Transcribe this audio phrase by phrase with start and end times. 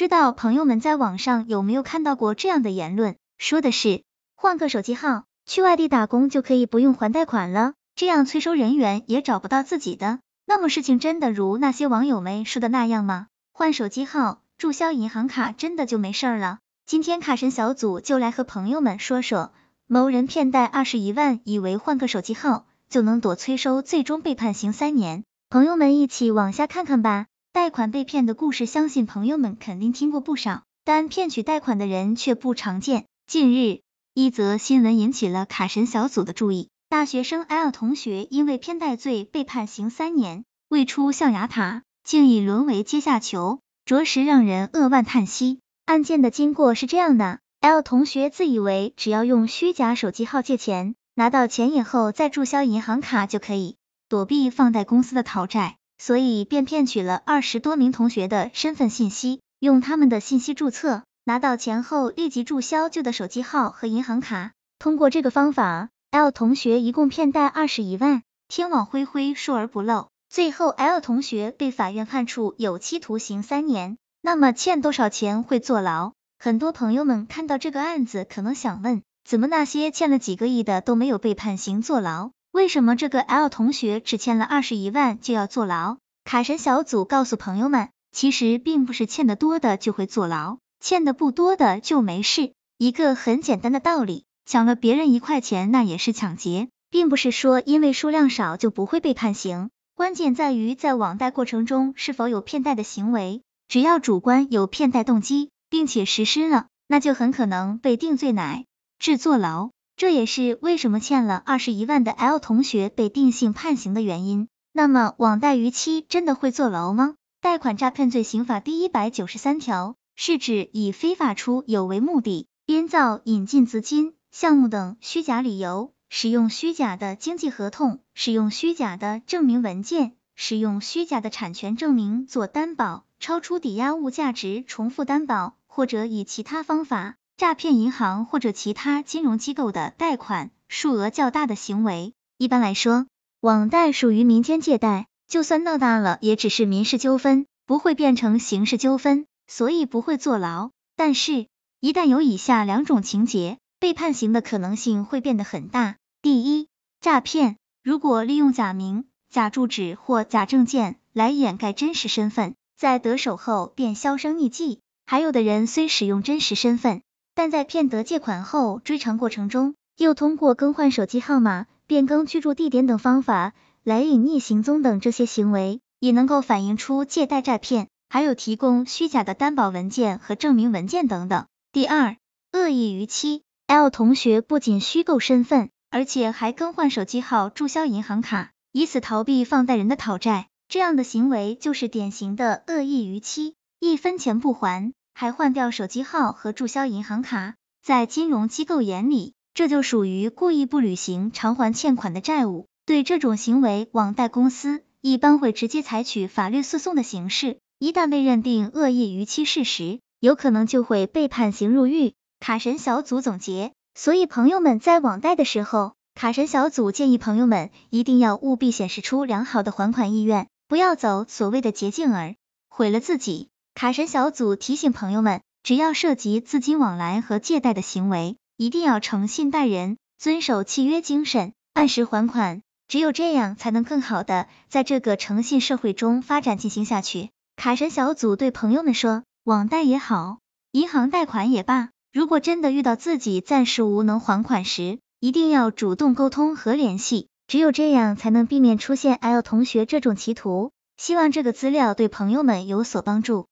[0.00, 3.16] 知道朋友们在网上有没有看到过这样的言论？
[3.36, 4.02] 说的是
[4.34, 10.20] 换个手机号，去外地打工就可以不用还贷款了，这样催收人员也找不到自己的。
[10.46, 13.26] 那么事情真的如那些网友们说的那样吗？
[13.52, 16.60] 换手机号，注销银行卡，真的就没事儿了？
[16.86, 19.52] 今天卡神小组就来和朋友们说说，
[19.86, 25.24] 某人骗贷二十一万，以为换个手机号就能躲催收，最终被判刑三年。
[25.50, 27.26] 朋友们一起往下看看吧。
[27.52, 33.06] 贷款被骗的故事，相信朋友们肯定听过不少，但骗取贷款的人却不常见。
[33.26, 33.80] 近日，
[34.14, 36.68] 一则新闻引起了卡神小组的注意。
[36.88, 45.58] 大学生 L 同学因为骗贷罪被判刑三年，未出象牙塔，竟已沦为阶下囚，着实让人扼腕叹息。
[45.86, 53.76] 案件的经过是这样的：L 同学自以为只要用虚假手机号借钱，拿到钱以后再注销银行卡就可以
[54.08, 64.52] 躲避放贷公司的讨债，所以便骗取了二十多名同学的身份信息，用他们的信息注册，拿到钱后立即注销旧的手机号和银行卡。
[64.78, 65.90] 通过这个方法。
[66.12, 70.08] L 同学一共骗贷二十一万，天网恢恢，疏而不漏。
[70.28, 73.96] 最后，L 同学被法院判处有期徒刑三年。
[74.20, 76.14] 那么，欠多少钱会坐牢？
[76.36, 82.32] 很多朋友们看到这个案子，可能想问：怎么那些欠了几个亿的都没有被判刑坐牢？
[82.52, 85.98] 为什么这个 L 同学只欠了二十一万就要坐牢？
[86.24, 92.52] 卡神小组告诉朋友们，其实并不是欠的多的就会坐牢，欠的不多的就没事。
[92.76, 94.24] 一个很简单的道理。
[94.46, 99.70] 抢了别人一块钱，那也是抢劫，并不是说因为数量少就不会被判刑。
[99.94, 108.64] 关键在于在网贷过程中是否有骗贷的行为，只要主观有骗贷动机，并且实施了，那就很可能被定罪乃
[108.98, 109.70] 至坐牢。
[110.00, 114.48] 这也是为什么欠了二十一万的 L 同学被定性判刑的原因。
[114.72, 117.16] 那么网贷逾期真的会坐牢吗？
[117.42, 124.14] 贷款诈骗罪刑法第一百九十三条是指以非法出有为目的，编造、引进资金。
[124.30, 142.12] 项目等虚假理由，使用虚假的经济合同，使用虚假的证明文件，使用虚假的产权证明做担保，超出抵押物价值重复担保，或者以其他方法诈骗银行或者其他金融机构的贷款数额较大的行为。
[142.36, 143.06] 一般来说，
[143.40, 150.68] 网贷属于民间借贷，就算闹大了，也只是民事纠纷，不会变成刑事纠纷，所以不会坐牢。
[150.96, 151.46] 但是，
[151.80, 153.56] 一旦有以下两种情节。
[153.78, 155.96] 被判刑的可能性会变得很大。
[156.20, 156.68] 第一，
[157.00, 164.80] 诈骗，如果利用假名、假住址或假证件来掩盖真实身份，在得手后便销声匿迹。
[165.06, 167.00] 还有的人虽使用真实身份，
[167.40, 177.88] 但在骗得借款后追偿过程中，又通过更换手机号码、变更居住地点等方法来隐匿行踪等这些行为，也能够反映出借贷诈骗。
[178.10, 181.46] 还有提供虚假的担保文件和证明文件等等。
[181.72, 182.18] 第二，
[182.52, 183.40] 恶意逾期。
[183.66, 190.48] L 同学不仅虚构身份，而且还更换手机号、注销银行卡，以此逃避放贷人的讨债。
[190.68, 197.54] 这样的行为就是典型的恶意逾期，一分钱不还，还换掉手机号和注销银行卡。
[197.82, 202.66] 在金融机构眼里，这就属于故意不履行偿还欠款的债务。
[202.84, 207.58] 对这种行为，网贷公司一般会直接采取法律诉讼的形式。
[207.78, 212.12] 一旦被认定恶意逾期事实，有可能就会被判刑入狱。
[212.38, 222.34] 卡神小组总结，所以朋友们在网贷的时候，卡神小组建议朋友们一定要务必显示出良好的还款意愿，不要走所谓的捷径而
[222.68, 223.48] 毁了自己。
[223.74, 237.30] 卡神小组提醒朋友们，只要涉及资金往来和借贷的行为，一定要诚信待人，遵守契约精神，按时还款，只有这样才能更好的在这个诚信社会中发展进行下去。
[237.56, 240.38] 卡神小组对朋友们说，网贷也好，
[240.72, 241.90] 银行贷款也罢。
[242.12, 250.70] 如果真的遇到自己暂时无能还款时，一定要主动沟通和联系，只有这样才能避免出现 L 同学这种歧途。
[250.96, 253.46] 希望这个资料对朋友们有所帮助。